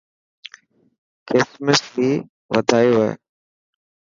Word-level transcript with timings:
ڪرسمرس 1.27 1.81
ري 1.95 2.09
وڌائي 2.51 2.89
هوئي. 2.95 3.11